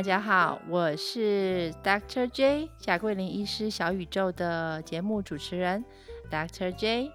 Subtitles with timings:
[0.00, 5.84] 大家好，我是 Doctor J 贾桂林医师小宇宙的节目主持人
[6.30, 7.12] Doctor J。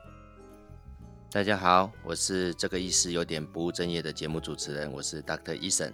[1.31, 5.93] 大家好，我是这个医师有点不务正业的节目主持人，我是 Doctor Eason。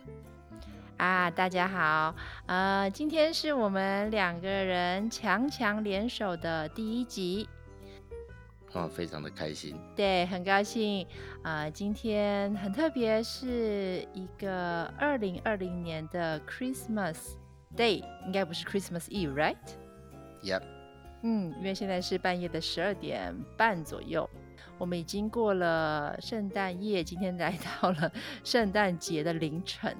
[0.97, 2.13] 啊，大家好，
[2.47, 7.47] 呃，今天是我们两个人强强联手的第一集。
[8.73, 9.75] 哦，非常的开心。
[9.95, 11.05] 对，很高兴。
[11.43, 17.17] 啊，今天很特别，是一个二零二零年的 Christmas
[17.75, 20.61] Day，应该不是 Christmas Eve，right？Yep。
[21.23, 24.27] 嗯，因为现在是半夜的十二点半左右，
[24.77, 28.11] 我们已经过了圣诞夜，今天来到了
[28.43, 29.95] 圣诞节的凌晨。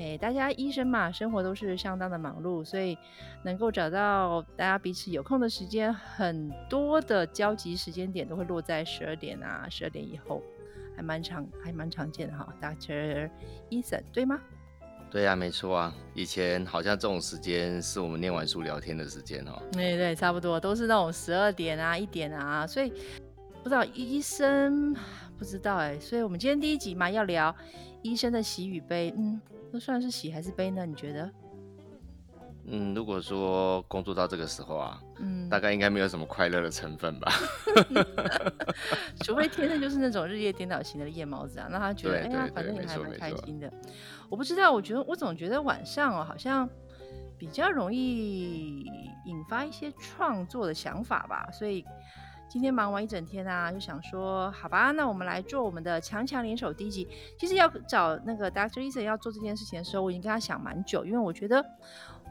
[0.00, 2.96] 哎，大家医生嘛，生活都是相当的忙碌，所以
[3.42, 10.42] 能够找到大家彼此有空的时间，很多的交集时间点都会落在十二点啊，十二点以后，
[10.96, 12.48] 还蛮常，还蛮常见的哈。
[12.62, 13.28] Doctor
[13.68, 14.40] Eason 对吗？
[15.10, 15.94] 对呀，没错啊。
[16.14, 19.60] 以前好像这种时间是我们念完书聊天的时间哦。
[19.70, 22.90] 对对，差不多都是那种十二点啊、一点啊，所以
[23.62, 24.94] 不知道医生
[25.38, 27.54] 不知道哎，所以我们今天第一集嘛，要聊
[28.02, 29.40] 医生的喜与悲，嗯。
[29.72, 30.84] 那算是喜还是悲呢？
[30.84, 31.30] 你觉得？
[32.64, 37.32] 嗯，如果说工作到这个时候啊，嗯，大概应该没有什么快乐的成分吧。
[39.22, 43.72] 除非天生就是那种日夜颠倒型的夜猫子啊，那他觉得哎呀，反正也还蛮开心的。
[44.28, 46.68] 我不知道，我觉得我总觉得晚上哦，好像
[47.38, 48.84] 比较容易
[49.26, 51.84] 引发一些创作的想法吧，所以。
[52.50, 57.06] 今天忙完一整天啊，就想说，好吧，那我们来做我们的强强联手第一集。
[57.38, 61.64] 其实要找那个 Doctor Eason 要做这件事情的时候，我已经跟他想蛮久，因为我觉得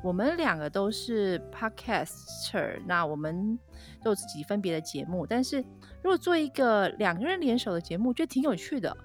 [0.03, 3.57] 我们两个都是 Podcaster，那我们
[4.03, 5.63] 都有自己分别的节目，但是
[6.03, 8.95] 如果做一个两个人联手的节目，觉得挺有趣的。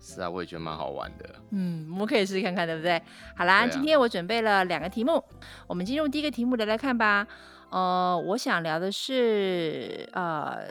[0.00, 1.36] 是啊，我也觉得蛮好玩的。
[1.50, 3.00] 嗯，我们可以试试看看，对不对？
[3.36, 5.22] 好啦，今天我准备了两个题目，
[5.68, 7.28] 我们进入第一个题目来来看吧。
[7.74, 10.68] 呃，我想聊的是，呃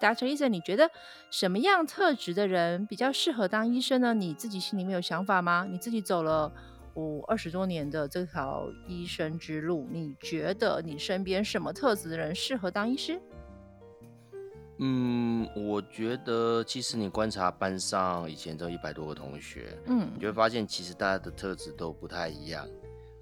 [0.00, 0.90] ，Doctor Eason，你觉得
[1.30, 4.12] 什么样特质的人比较适合当医生呢？
[4.12, 5.64] 你自己心里面有想法吗？
[5.70, 6.52] 你自己走了
[6.94, 13.22] 五二十多年的这条医生之路，你觉得你身边什么特质的人适合当医师？
[14.78, 22.66] 嗯，我觉得其实你观察班上以前都一百多个同学，嗯，你会发现其实大家的特质都不太一样。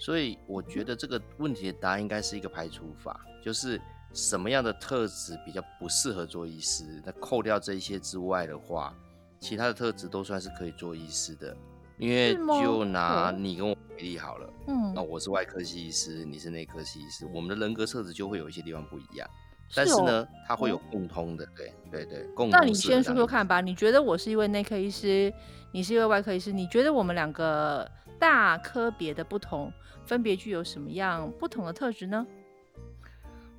[0.01, 3.81] 所以我觉得这个问题的答案应该是一个排除法，就是
[4.13, 7.01] 什么样的特质比较不适合做医师。
[7.07, 8.93] 那扣掉这些之外的话，
[9.39, 11.57] 其他的特质都算是可以做医师的。
[11.99, 19.29] 因为就拿你跟我为例好了，嗯，那我是外科系医师，你是内科系医师，我们的人格特质就会有一些地方不一样。
[19.75, 22.49] 但是呢，它会有共通的，对对对，共。
[22.49, 25.31] 那你先说说看吧，你觉得我是一位内科医师，
[25.73, 27.87] 你是一位外科医师，你觉得我们两个
[28.21, 29.73] 大科别的不同？
[30.07, 32.27] 分别具有什么样不同的特质呢？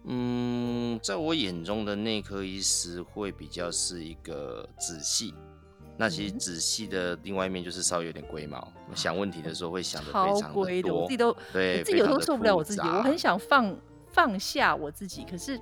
[0.03, 5.33] 嗯，在我眼中的内科医师会比较是一个仔细，
[5.95, 13.75] 那其实仔细的另外一面就是稍微有点龟毛，想问题的时候会想的非常的多，我自己都对，自己有时候受不了我自己，我很想放
[14.07, 15.59] 放下我自己，可是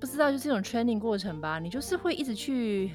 [0.00, 2.90] 不知道就这种 training 过程吧，你就是会一直去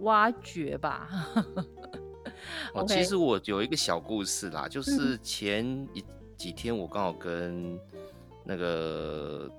[0.00, 1.08] 挖掘吧。
[2.74, 6.04] 哦，其实我有一个小故事啦，就是前一。
[6.36, 7.80] 几天我刚好跟
[8.44, 9.50] 那个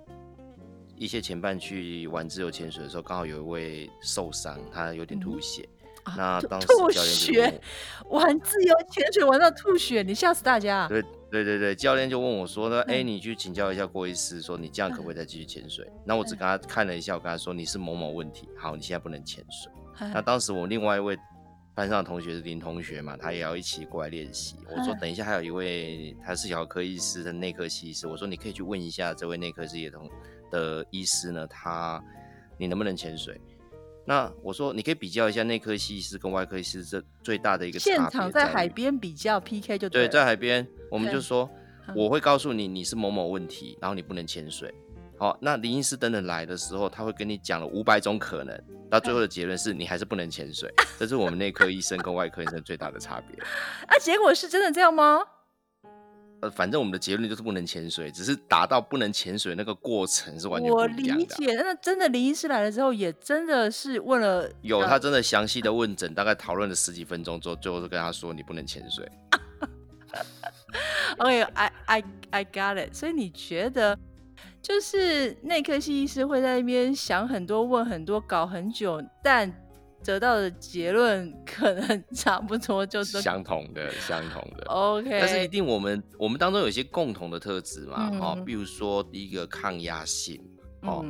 [0.96, 5.68] 一些前伴去玩自由潜水的时候，刚好有一位受伤，他有点吐血。
[6.16, 7.62] 那当时教练血，
[8.12, 10.88] 玩自由潜水玩到吐血，你吓死大家。
[10.88, 19.72] 对对对对，教练就问我说：“呢，哎，你去请教一下郭医师，说你这样可不可以再继续潜水？”那我只跟他看了一下，我跟他说：“你是某某问题，好，你现在不能潜水。”
[20.14, 21.18] 那当时我另外一位。
[21.78, 24.56] 班上的同学是林同学嘛，他也要一起过来练习。
[24.68, 30.10] 我说等一下还有一位他是小儿科医师的内科系医师，我说你可以去问一下这位内科系同
[30.50, 32.04] 的医师呢，他
[32.58, 33.40] 你能不能潜水？
[34.08, 41.47] 那我说你可以比较一下内科系医师跟外科医师这最大的一个现场在海边比较 PK 就对，在海边我们就说
[41.96, 44.73] 我会告诉你你是某某问题，然后你不能潜水。
[45.19, 48.55] 好，那林医师等等来的时候，他会跟你讲了五百种可能，
[48.90, 50.72] 到最后的结论是你还是不能潜水。
[50.99, 53.35] 这是我们内科医生跟外科医生最大的差别。
[53.87, 55.19] 啊，结果是真的这样吗？
[56.40, 61.02] 呃，反正我们的结论就是不能潜水，只是达到不能潜水那个过程是完全不一样的。
[61.02, 69.11] 我理解，那真的林医师来了之后，也真的是问了，有他真的详细的问诊，大概讨论了十几分钟之后，最后就跟他说你不能潜水。
[71.17, 72.93] OK，I I I got it。
[72.93, 73.97] 所以你觉得？
[74.67, 79.49] 就是内科系医师会在那边想很多、问很多、搞很久，但
[80.03, 84.66] 得到的结论可能 差不多，就是相同的，相同的。
[84.66, 90.37] OK，但是一定我们我们当中有一些共同的特质嘛，哈，比如说第一个抗压性，
[90.81, 91.02] 哦，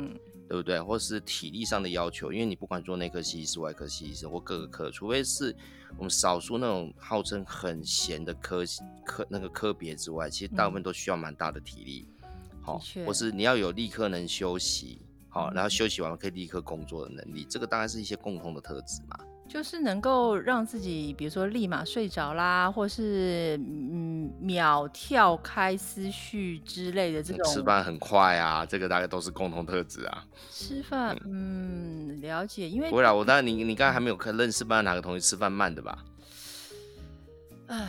[0.48, 0.80] 对不对？
[0.80, 5.52] 或是体力上的要求，因为你不管做内科系医师、外科系医师或各个科，除非是
[5.96, 8.62] 我们少数那种号称很闲的科
[9.04, 12.08] 科那个科别之外，其实大部分都需要蛮大的体力，
[12.68, 15.00] 好，或是你要有立刻能休息。
[15.30, 19.18] 好，然后休息完可以立刻工作的能力，这个当然是一些共同的特质嘛。
[19.48, 27.52] 就是能够让自己，比如说立马睡着啦，或是嗯秒跳开思绪之类的这种。
[27.52, 30.24] 吃饭很快啊，这个大概都是共同特质啊。
[30.50, 36.04] 吃饭，嗯，了解，因为不会啦，我当然你你刚才还没有看认识班哪个同学吃饭慢的吧？
[37.68, 37.86] 唉，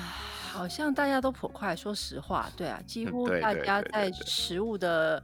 [0.52, 5.24] 好像大家都颇快，说实话，对啊，几乎大家在食物的。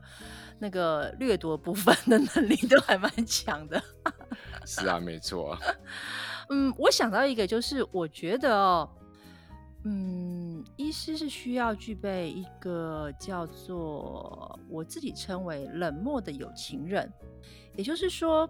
[0.58, 3.84] 那个掠夺部分的能力都还蛮强的，
[4.66, 5.56] 是啊，没错。
[6.50, 8.90] 嗯，我想到一个，就是我觉得哦，
[9.84, 17.12] 嗯，医师是需要具备一个叫做我自己称为冷漠的有情人，
[17.76, 18.50] 也就是说，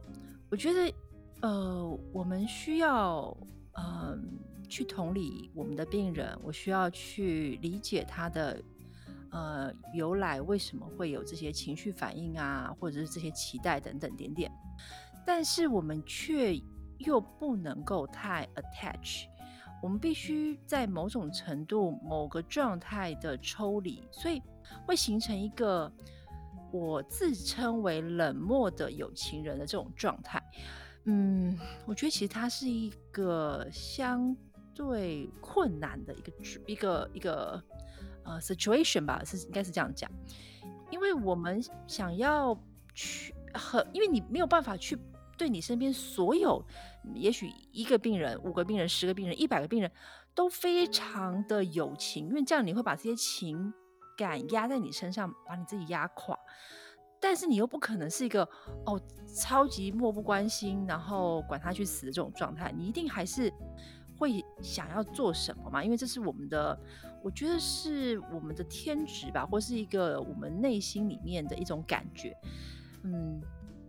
[0.52, 0.94] 我觉得
[1.42, 3.36] 呃，我们需要
[3.80, 8.62] 嗯去同理我们的病人，我需要去理解他的。
[9.32, 14.50] 呃，由来为什么会有这些情绪反应啊，或者是这些期待等等点点，
[15.26, 16.58] 但是我们却
[17.00, 19.26] 又不能够太 attach，
[19.84, 24.42] 我们必须在某种程度、某个状态的抽离，所以
[24.86, 25.92] 会形成一个
[26.72, 30.42] 我自称为冷漠的有情人的这种状态。
[31.06, 34.34] 嗯，我觉得其实它是一个相
[34.76, 36.34] 对困难的一个
[36.68, 37.64] 一个一个。
[38.28, 40.10] 呃，situation 吧，是应该是这样讲，
[40.90, 42.60] 因为我们想要
[42.96, 44.98] 去和，因为你没有办法去
[45.38, 46.60] 对你身边所有，
[47.14, 49.92] 也许一个病人、五个病人、十个病人、一百个病人
[50.34, 53.72] 都非常的有情，因为这样你会把这些情
[54.18, 56.36] 感压在你身上，把你自己压垮。
[57.22, 58.42] 但是你又不可能是一个
[58.88, 59.00] 哦
[59.36, 63.54] 超级漠不关心，然后管他去死的这种状态，你一定还是
[64.18, 65.84] 会想要做什么嘛？
[65.84, 66.80] 因为这是我们的。
[67.24, 72.38] 我觉得是我们的天职吧，或是一个我们内心里面的一种感觉，
[73.02, 73.42] 嗯，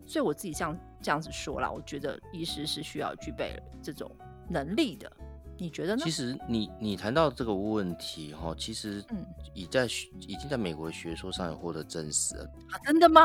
[0.06, 4.11] 所以我自己这样这样子说啦，我觉得医师是需要具备这种
[4.49, 5.12] 能力的。
[5.58, 6.03] 你觉得呢？
[6.05, 9.25] 其实你你谈到这个问题哈，其实嗯，
[9.55, 9.87] 已在
[10.20, 12.79] 已经在美国学说上有获得证实了啊？
[12.85, 13.23] 真的吗？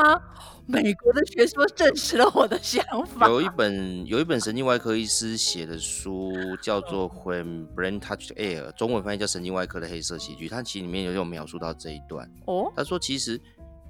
[0.66, 3.28] 美国的学说证实了我的想法。
[3.28, 6.32] 有一本有一本神经外科医师写的书，
[6.62, 10.48] 叫做《When Brain Touched Air》，中文翻译叫《神经外科的黑色喜剧》。
[10.50, 12.72] 它其实里面有有描述到这一段哦。
[12.74, 13.40] 他说，其实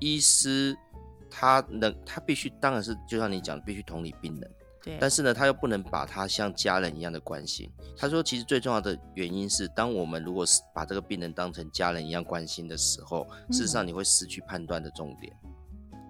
[0.00, 0.76] 医师
[1.30, 4.50] 他能他必须，当然是就像你讲，必须同理病人。
[4.99, 7.70] 但是呢，他又不能把他像家人一样的关心。
[7.96, 15.32] 他说，其实最重要的原因是，当我们如果是把这个病人当成家人一样关心的时候，事实上你会失去判断的重点。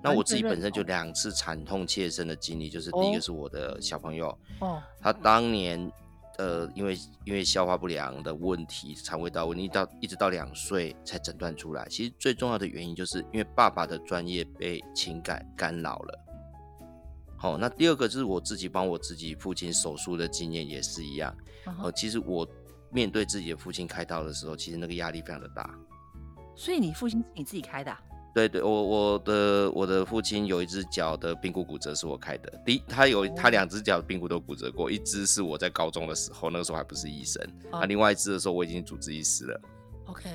[0.03, 5.93] 那我自己本身就两次惨痛切身的经历，就是第一个是我的小朋友，哦，他当年
[6.39, 11.87] 呃，因为因为消化不良的问题，肠胃道问题到一直到两岁才诊断出来。
[11.89, 16.19] 其实最重要的原因就是因为爸爸的专业被情感干扰了。
[17.43, 21.37] 好，那第二个就是我自己帮我自己父亲手术的经验也是一样。
[21.83, 22.47] 呃，其实我
[22.89, 25.69] 面对自己的父亲开刀的时候，其实那个压力非常的大。
[26.55, 27.93] 所以你父亲是你自己开的？
[28.33, 32.63] 对对，我我的我的父亲有一只脚的髌骨骨折是我开的。
[32.65, 37.45] 第一，他有他两只脚髌骨都骨折过，一只是我在高中的时候，那个时候还不是医生。
[37.73, 39.61] 啊另外一只的时候，我已经主治医师了。
[40.07, 40.31] OK，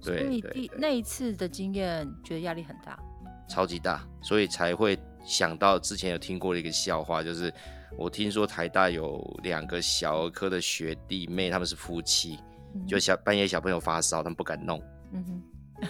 [0.00, 2.98] 对，所以第那一次的经验，觉得压力很大，
[3.46, 4.98] 超级大，所以才会。
[5.26, 7.52] 想到之前有听过的一个笑话，就是
[7.98, 12.38] 我听说台大有两个小儿科的学弟妹，他们是夫妻，
[12.86, 14.80] 就小半夜小朋友发烧，他们不敢弄，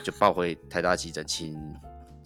[0.03, 1.55] 就抱回台大急诊，请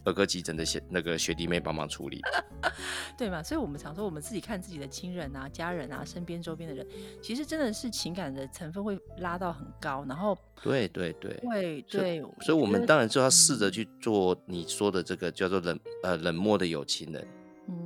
[0.05, 2.21] 儿科急诊的学那个学弟妹帮忙处理，
[3.19, 3.43] 对嘛？
[3.43, 6.87] 所以我们常说，我们自己看自己的亲人啊、家人啊、身边周边的人，
[7.23, 17.27] 其实真的是情感的成分会拉到很高，然后对对对，会对，所以我们当然就要试着去做你说的这个叫做冷呃冷漠的有情人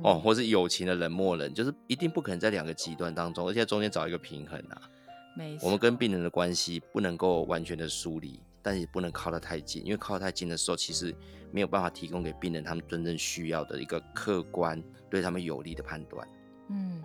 [0.03, 4.81] 哦，或是友情的冷漠人，就是一定不可能在两个极端当中，而且中间找一个平衡啊。
[5.37, 8.41] 没我们跟病人的关系不能够完全的疏离。
[8.65, 11.15] 但也不能靠得太近，因为靠得太近的时候，其实
[11.51, 16.27] 没有办法提供给病人他们真正需要的一个客观、对他们有利的判断。
[16.69, 17.03] 嗯，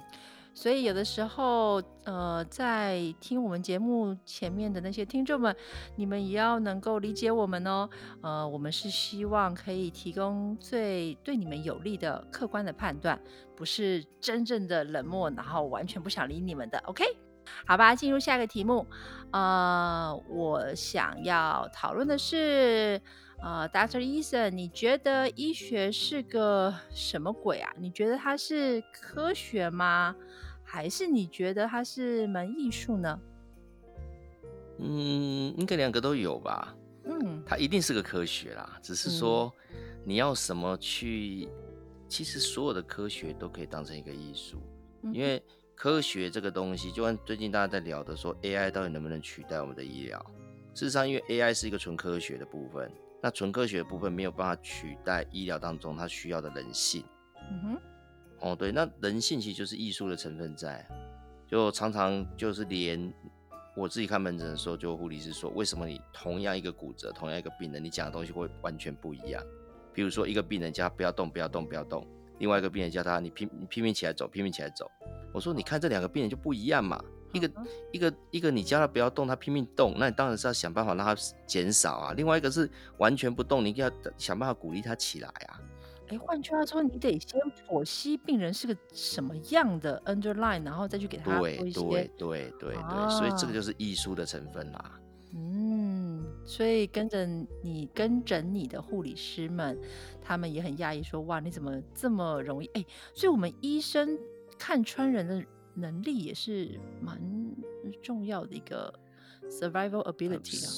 [0.54, 5.54] 所以有的时候，呃，在听我们节目前面的那些听众们，
[5.96, 7.86] 你们也要能够理解我们哦。
[8.22, 13.20] 呃，我们是希望可以提供最对你们有利的客观的判断，
[13.54, 16.78] 不是真正的冷漠，然后完全不想理你们的。
[16.86, 17.04] OK，
[17.66, 18.86] 好吧，进入下一个题目。
[19.32, 23.00] 呃，我想要讨论的是。
[23.42, 24.00] 呃，Dr.
[24.00, 27.72] Eason，你觉得医学是个什么鬼啊？
[27.78, 30.14] 你觉得它是科学吗？
[30.62, 33.18] 还是你觉得它是门艺术呢？
[34.78, 36.76] 嗯，应该两个都有吧。
[37.04, 39.50] 嗯，它一定是个科学啦，只是说
[40.04, 41.48] 你要什么去，
[42.06, 44.60] 其实所有的科学都可以当成一个艺术，
[45.14, 45.42] 因为
[45.80, 50.22] 科学这个东西，就像最近大家在聊的说，AI 到底能不能取代我们的医疗？
[50.74, 52.92] 事实上，因为 AI 是一个纯科学的部分。
[53.22, 57.02] 那纯科学的部分没有办法取代医疗当中它需要的人性。
[57.50, 57.80] 嗯哼，
[58.40, 60.86] 哦对，那人性其实就是艺术的成分在，
[61.48, 63.10] 就常常就是连
[63.74, 69.42] 我自己看门诊的时候，就护理师说，为什么你同样一个骨折，同样一个病人，你讲的东西会完全不一样？
[69.94, 72.04] 比如说一个病人叫他不要动，不要动，不要动；
[72.40, 74.90] 另外一个病人叫他你拼你拼命起来走，拼命起来走。
[75.32, 77.00] 我说你看这两个病人就不一样嘛。
[77.32, 77.48] 一个
[77.92, 81.14] 一个一个，你叫他不要动，他拼命动，那你当然是要想办法让他
[81.46, 82.12] 减少啊。
[82.16, 82.68] 另外一个是
[82.98, 85.60] 完全不动，你要想办法鼓励他起来啊。
[86.08, 92.74] 哎，换句话说，你得先剖析病人是个什么样的 underline，然后再去给他对对对对对，
[93.10, 94.98] 所以这个就是艺术的成分啦。
[95.32, 95.69] 嗯，
[96.50, 97.24] 所以跟着
[97.62, 99.78] 你跟诊你的护理师们，
[100.20, 102.66] 他们也很讶异，说哇，你怎么这么容易？
[102.74, 104.18] 哎，所以我们医生
[104.58, 105.44] 看穿人的。
[105.72, 107.16] 能力也是蛮
[108.02, 108.92] 重要的一个
[109.48, 110.68] survival ability 啊，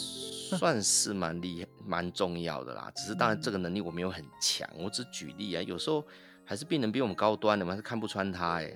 [0.58, 2.92] 算是蛮厉害、蛮重要的啦。
[2.94, 5.62] 只是当然这个能力我没有很强，我只举例啊。
[5.62, 6.04] 有时候
[6.44, 8.70] 还是病人比我们高端的嘛，是看不穿他哎。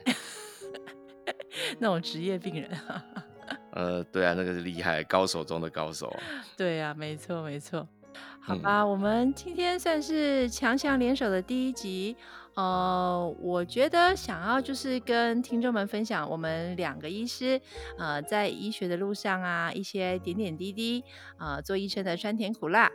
[1.78, 2.70] 那种职业病人，
[3.76, 6.10] 呃，对啊，那个是厉害高手中的高手。
[6.56, 7.86] 对啊，没错没错。
[8.40, 12.16] 好吧，我们今天算是强强联手的第一集。
[12.54, 17.60] 呃，我觉得想要就是跟听众们分享我们两个医师，
[17.98, 21.04] 呃，在医学的路上啊，一些点点滴滴，
[21.38, 22.90] 呃，做医生的酸甜苦辣。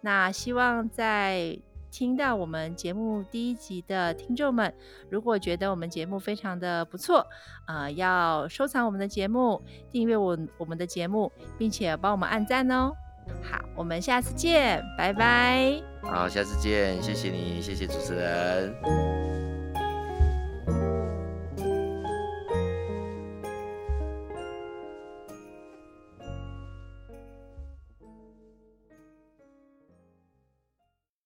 [0.00, 1.56] 那希望在
[1.94, 4.74] 听到我们节目第一集的听众们，
[5.08, 7.24] 如果觉得我们节目非常的不错，
[7.68, 12.92] 呃，要收藏我们的节目，订阅我我们的节目，并且帮我们按赞哦。
[13.44, 15.80] 好，我们下次见，拜拜。
[16.02, 19.43] 好，下次见，谢谢你，谢谢主持人。